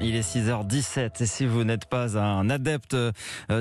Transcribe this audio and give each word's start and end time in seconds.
Il 0.00 0.14
est 0.14 0.20
6h17 0.20 1.24
et 1.24 1.26
si 1.26 1.44
vous 1.44 1.64
n'êtes 1.64 1.86
pas 1.86 2.16
un 2.16 2.48
adepte 2.50 2.94
euh, 2.94 3.10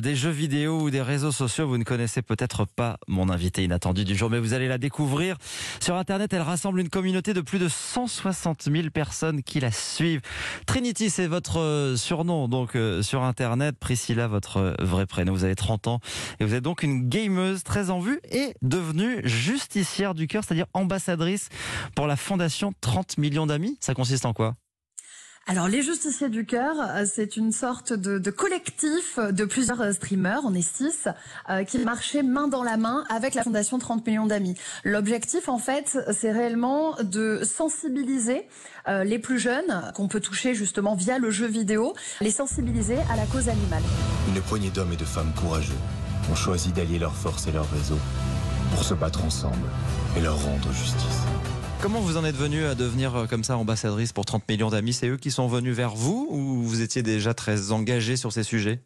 des 0.01 0.15
jeux 0.15 0.29
vidéo 0.29 0.81
ou 0.81 0.91
des 0.91 1.01
réseaux 1.01 1.31
sociaux, 1.31 1.67
vous 1.67 1.79
ne 1.79 1.83
connaissez 1.83 2.21
peut-être 2.21 2.65
pas 2.65 2.97
mon 3.07 3.29
invité 3.29 3.63
inattendu 3.63 4.05
du 4.05 4.15
jour, 4.15 4.29
mais 4.29 4.37
vous 4.37 4.53
allez 4.53 4.67
la 4.67 4.77
découvrir. 4.77 5.37
Sur 5.79 5.95
Internet, 5.95 6.31
elle 6.33 6.43
rassemble 6.43 6.79
une 6.79 6.89
communauté 6.89 7.33
de 7.33 7.41
plus 7.41 7.57
de 7.57 7.67
160 7.67 8.69
000 8.71 8.89
personnes 8.91 9.41
qui 9.41 9.59
la 9.59 9.71
suivent. 9.71 10.21
Trinity, 10.67 11.09
c'est 11.09 11.25
votre 11.25 11.59
euh, 11.59 11.95
surnom 11.95 12.47
donc 12.47 12.75
euh, 12.75 13.01
sur 13.01 13.23
Internet. 13.23 13.75
Priscilla, 13.79 14.27
votre 14.27 14.75
vrai 14.79 15.07
prénom. 15.07 15.33
Vous 15.33 15.43
avez 15.43 15.55
30 15.55 15.87
ans 15.87 15.99
et 16.39 16.45
vous 16.45 16.53
êtes 16.53 16.63
donc 16.63 16.83
une 16.83 17.09
gameuse 17.09 17.63
très 17.63 17.89
en 17.89 17.99
vue 17.99 18.19
et 18.29 18.53
devenue 18.61 19.21
justicière 19.23 20.13
du 20.13 20.27
cœur, 20.27 20.43
c'est-à-dire 20.43 20.67
ambassadrice 20.73 21.49
pour 21.95 22.05
la 22.05 22.15
fondation 22.15 22.73
30 22.81 23.17
millions 23.17 23.47
d'amis. 23.47 23.75
Ça 23.81 23.95
consiste 23.95 24.25
en 24.25 24.33
quoi? 24.33 24.55
Alors, 25.49 25.69
les 25.69 25.81
Justiciers 25.81 26.27
du 26.27 26.45
Cœur, 26.45 26.75
euh, 26.77 27.05
c'est 27.09 27.37
une 27.37 27.53
sorte 27.53 27.93
de, 27.93 28.31
collectif 28.31 29.17
de 29.17 29.45
plusieurs 29.45 29.79
euh, 29.79 29.93
streamers, 29.93 30.41
on 30.43 30.53
est 30.53 30.61
six, 30.61 31.07
euh, 31.49 31.63
qui 31.63 31.79
marchaient 31.79 32.21
main 32.21 32.49
dans 32.49 32.63
la 32.63 32.75
main 32.75 33.05
avec 33.09 33.33
la 33.33 33.43
Fondation 33.43 33.79
30 33.79 34.05
millions 34.05 34.25
d'amis. 34.25 34.55
L'objectif, 34.83 35.47
en 35.47 35.57
fait, 35.57 35.99
c'est 36.11 36.33
réellement 36.33 36.95
de 37.01 37.43
sensibiliser 37.45 38.45
les 39.03 39.19
plus 39.19 39.37
jeunes, 39.37 39.91
qu'on 39.95 40.07
peut 40.07 40.21
toucher 40.21 40.55
justement 40.55 40.95
via 40.95 41.19
le 41.19 41.29
jeu 41.29 41.45
vidéo, 41.45 41.93
les 42.21 42.31
sensibiliser 42.31 42.97
à 43.11 43.17
la 43.17 43.25
cause 43.25 43.49
animale. 43.49 43.83
Une 44.29 44.41
poignée 44.41 44.69
d'hommes 44.69 44.93
et 44.93 44.97
de 44.97 45.03
femmes 45.03 45.33
courageux 45.33 45.75
ont 46.31 46.35
choisi 46.35 46.71
d'allier 46.71 46.97
leurs 46.97 47.15
forces 47.15 47.47
et 47.47 47.51
leurs 47.51 47.69
réseaux 47.71 47.99
pour 48.71 48.85
se 48.85 48.93
battre 48.93 49.25
ensemble 49.25 49.67
et 50.17 50.21
leur 50.21 50.41
rendre 50.41 50.71
justice. 50.71 51.25
Comment 51.79 51.99
vous 51.99 52.17
en 52.17 52.25
êtes 52.25 52.35
venu 52.35 52.65
à 52.65 52.73
devenir 52.73 53.15
euh, 53.15 53.25
comme 53.27 53.43
ça 53.43 53.55
ambassadrice 53.55 54.11
pour 54.11 54.25
30 54.25 54.49
millions 54.49 54.69
d'amis? 54.69 54.93
C'est 54.93 55.07
eux 55.09 55.17
qui 55.17 55.29
sont 55.29 55.47
venus 55.47 55.75
vers 55.75 55.93
vous 55.93 56.27
ou 56.31 56.63
vous 56.63 56.81
étiez 56.81 57.03
déjà 57.03 57.35
très 57.35 57.71
engagé 57.71 58.17
sur 58.17 58.33
ces 58.33 58.43
sujets? 58.43 58.79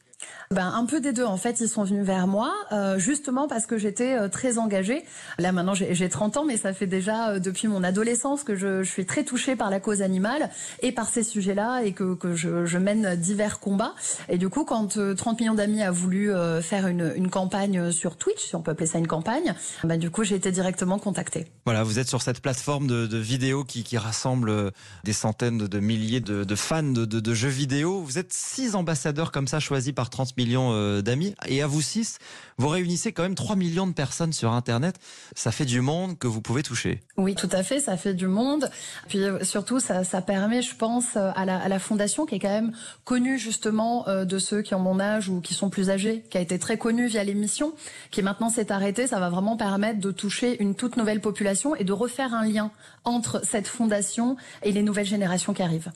Ben, 0.52 0.72
un 0.76 0.86
peu 0.86 1.00
des 1.00 1.14
deux. 1.14 1.24
En 1.24 1.38
fait, 1.38 1.62
ils 1.62 1.70
sont 1.70 1.84
venus 1.84 2.06
vers 2.06 2.28
moi, 2.28 2.54
euh, 2.72 3.00
justement 3.00 3.48
parce 3.48 3.66
que 3.66 3.78
j'étais 3.78 4.18
euh, 4.18 4.28
très 4.28 4.58
engagée. 4.58 5.04
Là, 5.40 5.52
maintenant, 5.52 5.74
j'ai 5.74 6.10
30 6.10 6.38
ans, 6.38 6.46
mais 6.46 6.58
ça 6.58 6.74
fait 6.74 6.88
déjà 6.88 7.30
euh, 7.30 7.40
depuis 7.40 7.68
mon 7.68 7.84
adolescence 7.84 8.44
que 8.44 8.56
je, 8.56 8.84
suis 8.84 9.06
très 9.06 9.24
touchée 9.24 9.56
par 9.56 9.70
la 9.70 9.80
cause 9.80 10.02
animale 10.02 10.50
et 10.82 10.92
par 10.92 11.08
ces 11.08 11.24
sujets-là 11.24 11.84
et 11.84 11.94
que, 11.94 12.16
que 12.16 12.36
je, 12.36 12.66
je, 12.66 12.78
mène 12.78 13.16
divers 13.16 13.60
combats. 13.60 13.94
Et 14.28 14.38
du 14.38 14.50
coup, 14.50 14.66
quand 14.66 14.98
30 15.16 15.40
millions 15.40 15.54
d'amis 15.54 15.82
a 15.82 15.92
voulu 15.92 16.32
faire 16.62 16.88
une, 16.88 17.14
une, 17.16 17.30
campagne 17.30 17.92
sur 17.92 18.18
Twitch, 18.18 18.48
si 18.48 18.56
on 18.56 18.62
peut 18.62 18.72
appeler 18.72 18.88
ça 18.88 18.98
une 18.98 19.08
campagne, 19.08 19.54
ben, 19.84 19.98
du 19.98 20.10
coup, 20.10 20.24
j'ai 20.24 20.36
été 20.36 20.52
directement 20.52 21.00
contactée. 21.00 21.48
Voilà, 21.66 21.84
vous 21.84 22.00
êtes 22.00 22.10
sur 22.10 22.22
cette 22.22 22.42
plateforme 22.42 22.88
de, 22.88 23.08
de 23.08 23.18
vidéos 23.18 23.64
qui, 23.64 23.84
qui, 23.84 23.98
rassemble 23.98 24.72
des 25.04 25.14
centaines 25.14 25.60
de 25.60 25.80
milliers 25.80 26.20
de, 26.20 26.44
de 26.44 26.56
fans 26.56 26.84
de, 26.84 27.06
de, 27.06 27.34
jeux 27.34 27.50
vidéo. 27.50 28.02
Vous 28.02 28.18
êtes 28.18 28.34
six 28.34 28.76
ambassadeurs 28.76 29.32
comme 29.32 29.48
ça 29.48 29.60
choisis 29.60 29.94
par 29.94 30.10
30 30.10 30.21
millions 30.38 30.72
euh, 30.74 31.02
d'amis. 31.02 31.36
Et 31.48 31.62
à 31.62 31.68
vous 31.68 31.82
six, 31.82 32.18
vous 32.58 32.68
réunissez 32.68 33.12
quand 33.12 33.24
même 33.24 33.36
3 33.36 33.56
millions 33.56 33.88
de 33.88 33.94
personnes 33.94 34.34
sur 34.34 34.52
Internet. 34.52 34.96
Ça 35.36 35.52
fait 35.52 35.66
du 35.66 35.82
monde 35.82 36.18
que 36.18 36.28
vous 36.28 36.42
pouvez 36.42 36.64
toucher. 36.64 37.02
Oui, 37.18 37.36
tout 37.36 37.50
à 37.52 37.64
fait, 37.64 37.80
ça 37.80 37.98
fait 37.98 38.14
du 38.14 38.28
monde. 38.28 38.70
Puis 39.08 39.24
euh, 39.24 39.44
surtout, 39.44 39.80
ça, 39.80 40.04
ça 40.04 40.22
permet, 40.22 40.62
je 40.62 40.76
pense, 40.76 41.16
euh, 41.16 41.32
à 41.36 41.46
la, 41.46 41.58
à 41.58 41.68
la, 41.68 41.80
fondation 41.80 42.26
qui 42.26 42.36
est 42.36 42.40
quand 42.40 42.50
même 42.50 42.74
connue 43.06 43.40
justement 43.40 44.06
de 44.08 44.40
ceux 44.40 44.62
qui 44.62 44.76
ont 44.76 44.80
mon 44.80 45.00
âge 45.00 45.30
ou 45.30 45.42
qui 45.42 45.56
sont 45.56 45.70
plus 45.70 45.90
âgés, 45.90 46.24
qui 46.30 46.38
a 46.38 46.42
été 46.42 46.60
très 46.60 46.78
connue 46.78 47.08
via 47.08 47.24
l'émission, 47.24 47.74
qui 48.12 48.22
maintenant 48.22 48.50
s'est 48.50 48.72
arrêtée. 48.72 49.08
Ça 49.08 49.20
va 49.20 49.30
vraiment 49.30 49.58
permettre 49.58 50.00
de 50.00 50.12
toucher 50.12 50.62
une 50.62 50.76
toute 50.76 50.96
nouvelle 50.96 51.22
population 51.22 51.76
et 51.76 51.84
de 51.84 51.94
refaire 51.94 52.34
un 52.34 52.46
lien 52.46 52.72
entre 53.04 53.44
cette 53.44 53.68
fondation 53.68 54.38
et 54.62 54.72
les 54.72 54.84
nouvelles 54.84 55.06
générations 55.06 55.54
qui 55.54 55.64
arrivent. 55.64 55.92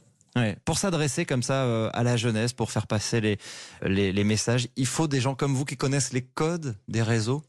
Pour 0.65 0.77
s'adresser 0.77 1.25
comme 1.25 1.43
ça 1.43 1.63
euh, 1.63 1.89
à 1.93 2.03
la 2.03 2.17
jeunesse, 2.17 2.51
pour 2.51 2.71
faire 2.71 2.87
passer 2.87 3.37
les, 3.81 4.23
messages, 4.23 4.67
il 4.75 4.85
faut 4.85 5.07
des 5.07 5.21
gens 5.21 5.33
comme 5.33 5.53
vous 5.53 5.65
qui 5.65 5.77
connaissent 5.77 6.11
les 6.11 6.23
codes 6.23 6.75
des 6.87 7.01
réseaux? 7.01 7.41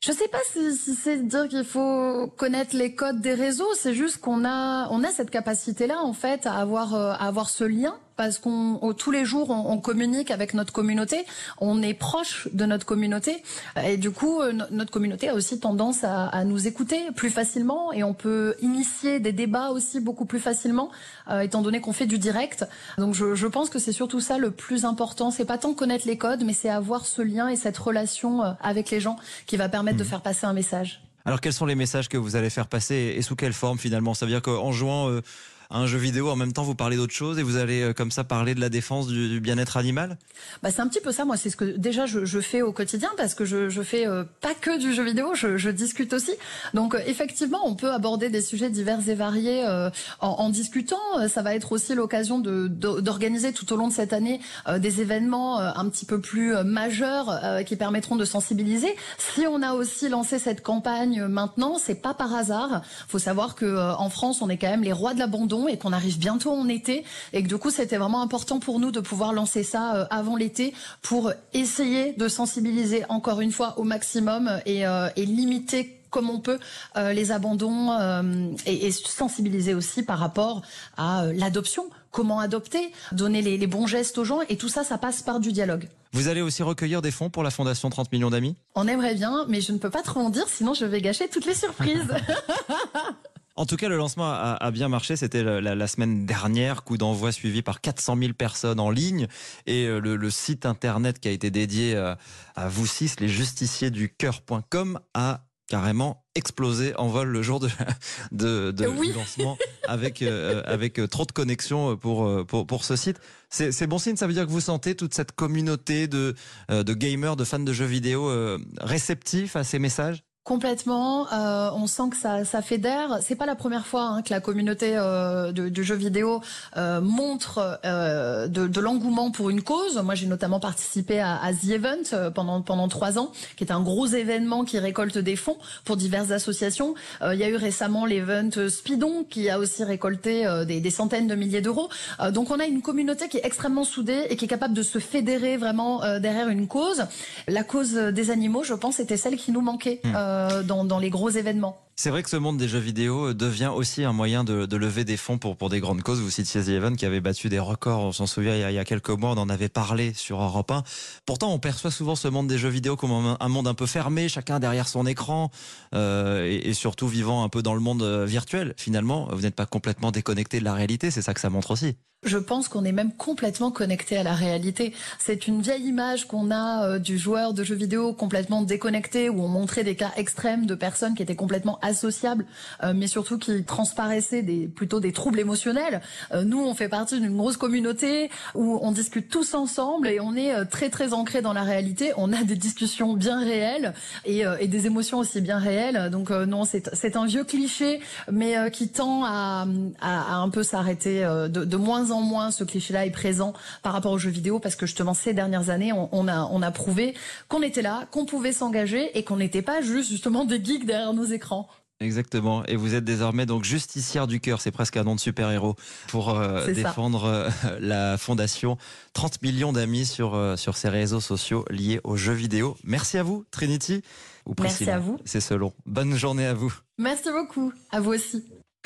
Je 0.00 0.12
sais 0.12 0.28
pas 0.28 0.38
si, 0.52 0.74
si 0.76 0.94
c'est 0.94 1.18
dire 1.26 1.48
qu'il 1.48 1.64
faut 1.64 2.28
connaître 2.38 2.74
les 2.74 2.94
codes 2.94 3.20
des 3.20 3.34
réseaux, 3.34 3.68
c'est 3.74 3.92
juste 3.92 4.18
qu'on 4.18 4.46
a 4.46 4.88
on 4.90 5.04
a 5.04 5.08
cette 5.08 5.30
capacité 5.30 5.86
là 5.86 5.98
en 6.02 6.14
fait 6.14 6.46
à 6.46 6.54
avoir 6.54 6.94
euh, 6.94 7.12
à 7.12 7.26
avoir 7.26 7.50
ce 7.50 7.64
lien 7.64 7.98
parce 8.20 8.38
qu'on 8.38 8.92
tous 8.98 9.12
les 9.12 9.24
jours 9.24 9.48
on, 9.48 9.72
on, 9.72 9.78
communique 9.78 10.30
avec 10.30 10.52
notre 10.52 10.74
communauté, 10.74 11.24
on 11.56 11.80
est 11.80 11.94
proche 11.94 12.48
de 12.52 12.66
notre 12.66 12.84
communauté 12.84 13.42
et 13.82 13.96
du 13.96 14.10
coup 14.10 14.42
euh, 14.42 14.52
notre 14.70 14.90
communauté 14.90 15.30
a 15.30 15.34
aussi 15.34 15.58
tendance 15.58 16.04
à, 16.04 16.26
à, 16.26 16.44
nous 16.44 16.66
écouter 16.66 17.00
plus 17.16 17.30
facilement 17.30 17.94
et 17.94 18.04
on 18.04 18.12
peut 18.12 18.56
initier 18.60 19.20
des 19.20 19.32
débats 19.32 19.70
aussi 19.70 20.00
beaucoup 20.00 20.26
plus 20.26 20.38
facilement 20.38 20.90
euh, 21.30 21.40
étant 21.40 21.62
donné 21.62 21.80
qu'on 21.80 21.94
fait 21.94 22.04
du 22.04 22.18
direct. 22.18 22.66
Donc 22.98 23.14
je, 23.14 23.34
je 23.34 23.46
pense 23.46 23.70
que 23.70 23.78
c'est 23.78 23.90
surtout 23.90 24.20
ça 24.20 24.36
le 24.36 24.50
plus 24.50 24.84
important, 24.84 25.30
c'est 25.30 25.46
pas 25.46 25.56
tant 25.56 25.72
connaître 25.72 26.06
les 26.06 26.18
codes 26.18 26.44
mais 26.44 26.52
c'est 26.52 26.68
avoir 26.68 27.06
ce 27.06 27.22
lien 27.22 27.48
et 27.48 27.56
cette 27.56 27.78
relation 27.78 28.44
euh, 28.44 28.52
avec 28.60 28.90
les 28.90 29.00
gens 29.00 29.16
qui 29.46 29.56
va 29.56 29.70
permettre 29.70 29.96
mmh. 29.96 30.00
de 30.00 30.04
faire 30.04 30.20
passer 30.20 30.44
un 30.44 30.52
message. 30.52 31.00
Alors 31.24 31.40
quels 31.40 31.54
sont 31.54 31.64
les 31.64 31.74
messages 31.74 32.10
que 32.10 32.18
vous 32.18 32.36
allez 32.36 32.50
faire 32.50 32.66
passer 32.66 33.14
et 33.16 33.22
sous 33.22 33.34
quelle 33.34 33.54
forme 33.54 33.78
finalement? 33.78 34.12
Ça 34.12 34.26
veut 34.26 34.32
dire 34.32 34.42
qu'en 34.42 34.72
jouant 34.72 35.08
euh, 35.08 35.22
un 35.70 35.86
jeu 35.86 35.98
vidéo, 35.98 36.30
en 36.30 36.36
même 36.36 36.52
temps 36.52 36.64
vous 36.64 36.74
parlez 36.74 36.96
d'autre 36.96 37.12
chose 37.12 37.38
et 37.38 37.42
vous 37.42 37.56
allez 37.56 37.82
euh, 37.82 37.92
comme 37.92 38.10
ça 38.10 38.24
parler 38.24 38.54
de 38.54 38.60
la 38.60 38.68
défense 38.68 39.06
du, 39.06 39.28
du 39.28 39.40
bien-être 39.40 39.76
animal? 39.76 40.18
Bah, 40.62 40.70
C'est 40.70 40.80
un 40.80 40.88
petit 40.88 41.00
peu 41.00 41.12
ça, 41.12 41.24
moi 41.24 41.36
c'est 41.36 41.50
ce 41.50 41.56
que 41.56 41.64
déjà 41.64 42.06
je, 42.06 42.24
je, 42.24 42.40
fais 42.40 42.62
au 42.62 42.72
quotidien 42.72 43.10
parce 43.16 43.34
que 43.34 43.44
je, 43.44 43.68
je 43.68 43.82
fais 43.82 44.06
euh, 44.06 44.24
pas 44.40 44.54
que 44.54 44.78
du 44.78 44.92
jeu 44.92 45.04
vidéo, 45.04 45.34
je, 45.34 45.56
je 45.56 45.70
discute 45.70 46.12
aussi. 46.12 46.32
Donc 46.74 46.94
euh, 46.94 47.00
effectivement 47.06 47.60
on 47.64 47.74
peut 47.74 47.92
aborder 47.92 48.30
des 48.30 48.42
sujets 48.42 48.70
divers 48.70 49.08
et 49.08 49.14
variés 49.14 49.64
euh, 49.66 49.90
en, 50.20 50.28
en, 50.28 50.50
discutant. 50.50 50.96
Ça 51.28 51.42
va 51.42 51.54
être 51.54 51.72
aussi 51.72 51.94
l'occasion 51.94 52.40
d'organiser 52.40 53.52
de, 53.52 53.56
tout 53.56 53.72
au 53.72 53.76
long 53.76 53.88
de 53.88 53.92
cette 53.92 54.12
année 54.12 54.40
euh, 54.66 54.78
des 54.78 55.00
événements 55.00 55.58
un 55.60 55.88
petit 55.88 56.06
peu 56.06 56.20
plus 56.20 56.54
majeurs 56.64 57.40
qui 57.66 57.76
permettront 57.76 58.16
de 58.16 58.24
sensibiliser. 58.24 58.94
Si 59.18 59.46
on 59.46 59.62
a 59.62 59.74
aussi 59.74 60.08
lancé 60.08 60.38
cette 60.38 60.62
campagne 60.62 61.26
maintenant, 61.26 61.78
c'est 61.78 61.94
pas 61.94 62.14
par 62.14 62.34
hasard. 62.34 62.82
faut 63.08 63.18
savoir 63.18 63.54
que 63.54 63.94
en 63.94 64.10
France 64.10 64.42
on 64.42 64.48
est 64.48 64.56
quand 64.56 64.70
même 64.70 64.82
les 64.82 64.92
rois 64.92 65.14
de 65.14 65.18
l'abandon 65.18 65.59
et 65.68 65.78
qu'on 65.78 65.92
arrive 65.92 66.18
bientôt 66.18 66.52
en 66.52 66.68
été 66.68 67.04
et 67.32 67.42
que 67.42 67.48
du 67.48 67.56
coup 67.56 67.70
c'était 67.70 67.96
vraiment 67.96 68.22
important 68.22 68.60
pour 68.60 68.80
nous 68.80 68.90
de 68.90 69.00
pouvoir 69.00 69.32
lancer 69.32 69.62
ça 69.62 69.94
euh, 69.94 70.04
avant 70.10 70.36
l'été 70.36 70.74
pour 71.02 71.32
essayer 71.54 72.12
de 72.12 72.28
sensibiliser 72.28 73.04
encore 73.08 73.40
une 73.40 73.52
fois 73.52 73.74
au 73.78 73.84
maximum 73.84 74.50
et, 74.66 74.86
euh, 74.86 75.08
et 75.16 75.26
limiter 75.26 76.00
comme 76.10 76.28
on 76.28 76.40
peut 76.40 76.58
euh, 76.96 77.12
les 77.12 77.32
abandons 77.32 77.92
euh, 77.92 78.52
et, 78.66 78.86
et, 78.86 78.90
sensibiliser 78.90 79.74
aussi 79.74 80.02
par 80.02 80.18
rapport 80.18 80.62
à 80.96 81.24
euh, 81.24 81.32
l'adoption. 81.34 81.88
Comment 82.10 82.40
adopter, 82.40 82.90
donner 83.12 83.40
les, 83.40 83.56
les, 83.56 83.66
bons 83.68 83.86
gestes 83.86 84.18
aux 84.18 84.24
gens 84.24 84.40
et 84.48 84.56
tout 84.56 84.68
ça, 84.68 84.82
ça 84.82 84.98
passe 84.98 85.22
par 85.22 85.38
du 85.38 85.52
dialogue. 85.52 85.88
Vous 86.12 86.26
allez 86.26 86.40
aussi 86.40 86.64
recueillir 86.64 87.02
des 87.02 87.12
fonds 87.12 87.30
pour 87.30 87.44
la 87.44 87.52
Fondation 87.52 87.88
30 87.88 88.10
millions 88.10 88.30
d'amis? 88.30 88.56
On 88.74 88.88
aimerait 88.88 89.14
bien, 89.14 89.46
mais 89.48 89.60
je 89.60 89.70
ne 89.70 89.78
peux 89.78 89.90
pas 89.90 90.02
trop 90.02 90.18
en 90.18 90.28
dire, 90.28 90.48
sinon 90.48 90.74
je 90.74 90.84
vais 90.84 91.00
gâcher 91.00 91.28
toutes 91.28 91.46
les 91.46 91.54
surprises. 91.54 92.08
En 93.60 93.66
tout 93.66 93.76
cas, 93.76 93.90
le 93.90 93.98
lancement 93.98 94.24
a, 94.24 94.56
a 94.58 94.70
bien 94.70 94.88
marché. 94.88 95.16
C'était 95.16 95.42
la, 95.42 95.74
la, 95.74 95.86
semaine 95.86 96.24
dernière, 96.24 96.82
coup 96.82 96.96
d'envoi 96.96 97.30
suivi 97.30 97.60
par 97.60 97.82
400 97.82 98.16
000 98.16 98.32
personnes 98.32 98.80
en 98.80 98.88
ligne. 98.88 99.26
Et 99.66 99.84
euh, 99.84 99.98
le, 100.00 100.16
le, 100.16 100.30
site 100.30 100.64
internet 100.64 101.20
qui 101.20 101.28
a 101.28 101.30
été 101.30 101.50
dédié 101.50 101.94
à, 101.94 102.16
à 102.56 102.68
vous 102.70 102.86
six, 102.86 103.20
les 103.20 103.28
justiciers 103.28 103.90
du 103.90 104.14
cœur.com, 104.14 104.98
a 105.12 105.44
carrément 105.68 106.24
explosé 106.34 106.96
en 106.96 107.08
vol 107.08 107.28
le 107.28 107.42
jour 107.42 107.60
de, 107.60 107.68
de, 108.32 108.70
de 108.70 108.86
oui. 108.86 109.08
du 109.08 109.18
lancement 109.18 109.58
avec, 109.86 110.22
euh, 110.22 110.62
avec 110.64 110.98
euh, 110.98 111.06
trop 111.06 111.26
de 111.26 111.32
connexions 111.32 111.98
pour, 111.98 112.46
pour, 112.46 112.66
pour 112.66 112.84
ce 112.86 112.96
site. 112.96 113.20
C'est 113.50 113.86
bon 113.86 113.98
signe, 113.98 114.16
ça 114.16 114.26
veut 114.26 114.32
dire 114.32 114.46
que 114.46 114.50
vous 114.50 114.62
sentez 114.62 114.94
toute 114.94 115.12
cette 115.12 115.32
communauté 115.32 116.08
de, 116.08 116.34
de 116.70 116.94
gamers, 116.94 117.36
de 117.36 117.44
fans 117.44 117.58
de 117.58 117.72
jeux 117.74 117.84
vidéo 117.84 118.30
euh, 118.30 118.58
réceptifs 118.80 119.54
à 119.54 119.64
ces 119.64 119.78
messages? 119.78 120.22
Complètement, 120.50 121.32
euh, 121.32 121.70
on 121.76 121.86
sent 121.86 122.10
que 122.10 122.16
ça, 122.16 122.44
ça 122.44 122.60
fédère. 122.60 123.20
C'est 123.22 123.36
pas 123.36 123.46
la 123.46 123.54
première 123.54 123.86
fois 123.86 124.02
hein, 124.02 124.22
que 124.22 124.30
la 124.30 124.40
communauté 124.40 124.94
euh, 124.96 125.52
de, 125.52 125.68
du 125.68 125.84
jeu 125.84 125.94
vidéo 125.94 126.40
euh, 126.76 127.00
montre 127.00 127.78
euh, 127.84 128.48
de, 128.48 128.66
de 128.66 128.80
l'engouement 128.80 129.30
pour 129.30 129.50
une 129.50 129.62
cause. 129.62 130.02
Moi, 130.02 130.16
j'ai 130.16 130.26
notamment 130.26 130.58
participé 130.58 131.20
à, 131.20 131.40
à, 131.40 131.52
The 131.52 131.68
Event 131.68 131.96
euh, 132.14 132.30
pendant 132.30 132.62
pendant 132.62 132.88
trois 132.88 133.16
ans, 133.16 133.30
qui 133.56 133.62
est 133.62 133.70
un 133.70 133.80
gros 133.80 134.06
événement 134.06 134.64
qui 134.64 134.80
récolte 134.80 135.18
des 135.18 135.36
fonds 135.36 135.56
pour 135.84 135.96
diverses 135.96 136.32
associations. 136.32 136.96
Euh, 137.22 137.32
il 137.32 137.38
y 137.38 137.44
a 137.44 137.48
eu 137.48 137.54
récemment 137.54 138.04
l'event 138.04 138.50
Speedon 138.68 139.24
qui 139.30 139.50
a 139.50 139.60
aussi 139.60 139.84
récolté 139.84 140.48
des, 140.66 140.80
des, 140.80 140.90
centaines 140.90 141.28
de 141.28 141.36
milliers 141.36 141.60
d'euros. 141.60 141.90
donc, 142.32 142.50
on 142.50 142.58
a 142.58 142.64
une 142.64 142.82
communauté 142.82 143.28
qui 143.28 143.36
est 143.36 143.46
extrêmement 143.46 143.84
soudée 143.84 144.26
et 144.30 144.34
qui 144.34 144.46
est 144.46 144.48
capable 144.48 144.74
de 144.74 144.82
se 144.82 144.98
fédérer 144.98 145.56
vraiment 145.56 146.00
derrière 146.18 146.48
une 146.48 146.66
cause. 146.66 147.04
La 147.46 147.62
cause 147.62 147.92
des 147.94 148.32
animaux, 148.32 148.64
je 148.64 148.74
pense, 148.74 148.98
était 148.98 149.16
celle 149.16 149.36
qui 149.36 149.52
nous 149.52 149.60
manquait. 149.60 150.00
Mmh. 150.02 150.39
Euh, 150.40 150.62
dans, 150.62 150.98
les 150.98 151.10
gros 151.10 151.30
événements. 151.30 151.76
C'est 151.96 152.10
vrai 152.10 152.22
que 152.22 152.30
ce 152.30 152.36
monde 152.36 152.56
des 152.56 152.68
jeux 152.68 152.78
vidéo 152.78 153.28
euh, 153.28 153.34
devient 153.34 153.70
aussi 153.74 154.04
un 154.04 154.12
moyen 154.12 154.44
de, 154.44 154.76
lever 154.76 155.04
des 155.04 155.16
fonds 155.16 155.38
pour, 155.38 155.56
pour 155.56 155.68
des 155.68 155.80
grandes 155.80 156.02
causes. 156.02 156.20
Vous 156.20 156.30
citiez 156.30 156.62
The 156.62 156.68
Event 156.68 156.94
qui 156.94 157.04
avait 157.06 157.20
battu 157.20 157.48
des 157.48 157.58
records, 157.58 158.00
on 158.00 158.12
s'en 158.12 158.26
souvient, 158.26 158.54
il 158.54 158.74
y, 158.74 158.78
a, 158.78 158.84
quelques 158.84 159.10
mois, 159.10 159.30
on 159.30 159.38
en 159.38 159.48
avait 159.48 159.68
parlé 159.68 160.14
sur 160.14 160.40
Europe 160.40 160.70
1. 160.70 160.82
Pourtant, 161.26 161.52
on 161.52 161.58
perçoit 161.58 161.90
souvent 161.90 162.16
ce 162.16 162.28
monde 162.28 162.46
des 162.46 162.58
jeux 162.58 162.68
vidéo 162.68 162.96
comme 162.96 163.36
un, 163.38 163.48
monde 163.48 163.68
un 163.68 163.74
peu 163.74 163.86
fermé, 163.86 164.28
chacun 164.28 164.60
derrière 164.60 164.88
son 164.88 165.06
écran, 165.06 165.50
euh, 165.94 166.46
et, 166.46 166.70
et, 166.70 166.74
surtout 166.74 167.08
vivant 167.08 167.44
un 167.44 167.48
peu 167.48 167.62
dans 167.62 167.74
le 167.74 167.80
monde 167.80 168.02
virtuel. 168.26 168.74
Finalement, 168.76 169.28
vous 169.32 169.42
n'êtes 169.42 169.56
pas 169.56 169.66
complètement 169.66 170.10
déconnecté 170.10 170.60
de 170.60 170.64
la 170.64 170.74
réalité, 170.74 171.10
c'est 171.10 171.22
ça 171.22 171.34
que 171.34 171.40
ça 171.40 171.50
montre 171.50 171.72
aussi. 171.72 171.96
Je 172.22 172.36
pense 172.36 172.68
qu'on 172.68 172.84
est 172.84 172.92
même 172.92 173.14
complètement 173.14 173.70
connecté 173.70 174.18
à 174.18 174.22
la 174.22 174.34
réalité. 174.34 174.92
C'est 175.18 175.46
une 175.46 175.62
vieille 175.62 175.86
image 175.86 176.28
qu'on 176.28 176.50
a 176.50 176.84
euh, 176.84 176.98
du 176.98 177.16
joueur 177.16 177.54
de 177.54 177.64
jeux 177.64 177.74
vidéo 177.74 178.12
complètement 178.12 178.60
déconnecté, 178.60 179.30
où 179.30 179.42
on 179.42 179.48
montrait 179.48 179.84
des 179.84 179.96
cas 179.96 180.10
extrêmes 180.18 180.66
de 180.66 180.74
personnes 180.74 181.14
qui 181.14 181.22
étaient 181.22 181.34
complètement 181.34 181.78
associables, 181.80 182.44
euh, 182.82 182.92
mais 182.94 183.06
surtout 183.06 183.38
qui 183.38 183.64
transparaissaient 183.64 184.42
des, 184.42 184.68
plutôt 184.68 185.00
des 185.00 185.12
troubles 185.12 185.40
émotionnels. 185.40 186.02
Euh, 186.32 186.44
nous, 186.44 186.60
on 186.60 186.74
fait 186.74 186.90
partie 186.90 187.18
d'une 187.18 187.34
grosse 187.34 187.56
communauté 187.56 188.30
où 188.54 188.78
on 188.82 188.92
discute 188.92 189.30
tous 189.30 189.54
ensemble 189.54 190.06
et 190.06 190.20
on 190.20 190.36
est 190.36 190.66
très 190.66 190.90
très 190.90 191.14
ancré 191.14 191.40
dans 191.40 191.54
la 191.54 191.62
réalité. 191.62 192.12
On 192.18 192.34
a 192.34 192.44
des 192.44 192.56
discussions 192.56 193.14
bien 193.14 193.42
réelles 193.42 193.94
et, 194.26 194.44
des 194.68 194.86
émotions 194.86 195.20
aussi 195.20 195.40
bien 195.40 195.58
réelles. 195.58 196.10
Donc 196.10 196.28
non, 196.28 196.64
c'est 196.64 197.16
un 197.16 197.24
vieux 197.24 197.44
cliché, 197.44 198.00
mais 198.30 198.70
qui 198.70 198.88
tend 198.88 199.24
à, 199.24 199.66
à, 200.02 200.34
à 200.34 200.36
un 200.36 200.50
peu 200.50 200.62
s'arrêter 200.62 201.22
de, 201.22 201.64
de 201.64 201.76
moins 201.76 202.09
en 202.10 202.20
moins 202.20 202.50
ce 202.50 202.64
cliché-là 202.64 203.06
est 203.06 203.10
présent 203.10 203.52
par 203.82 203.92
rapport 203.92 204.12
aux 204.12 204.18
jeux 204.18 204.30
vidéo 204.30 204.58
parce 204.58 204.76
que 204.76 204.86
justement 204.86 205.14
ces 205.14 205.34
dernières 205.34 205.70
années, 205.70 205.92
on, 205.92 206.28
a, 206.28 206.48
on 206.50 206.62
a 206.62 206.70
prouvé 206.70 207.14
qu'on 207.48 207.62
était 207.62 207.82
là, 207.82 208.06
qu'on 208.10 208.24
pouvait 208.24 208.52
s'engager 208.52 209.16
et 209.18 209.24
qu'on 209.24 209.36
n'était 209.36 209.62
pas 209.62 209.80
juste 209.80 210.10
justement 210.10 210.44
des 210.44 210.62
geeks 210.62 210.86
derrière 210.86 211.12
nos 211.12 211.24
écrans. 211.24 211.68
Exactement. 212.00 212.64
Et 212.64 212.76
vous 212.76 212.94
êtes 212.94 213.04
désormais 213.04 213.44
donc 213.44 213.64
justicière 213.64 214.26
du 214.26 214.40
cœur, 214.40 214.60
c'est 214.62 214.70
presque 214.70 214.96
un 214.96 215.04
nom 215.04 215.14
de 215.14 215.20
super-héros, 215.20 215.76
pour 216.08 216.30
euh, 216.30 216.66
défendre 216.72 217.24
euh, 217.24 217.48
la 217.78 218.16
fondation. 218.16 218.78
30 219.12 219.42
millions 219.42 219.72
d'amis 219.72 220.06
sur, 220.06 220.34
euh, 220.34 220.56
sur 220.56 220.76
ces 220.76 220.88
réseaux 220.88 221.20
sociaux 221.20 221.64
liés 221.68 222.00
aux 222.04 222.16
jeux 222.16 222.32
vidéo. 222.32 222.76
Merci 222.84 223.18
à 223.18 223.22
vous, 223.22 223.44
Trinity. 223.50 224.02
Ou 224.46 224.54
Merci 224.58 224.88
à 224.88 224.98
vous. 224.98 225.18
C'est 225.26 225.40
selon. 225.40 225.74
Bonne 225.84 226.16
journée 226.16 226.46
à 226.46 226.54
vous. 226.54 226.72
Merci 226.98 227.28
beaucoup. 227.30 227.72
À 227.92 228.00
vous 228.00 228.12
aussi. 228.12 228.44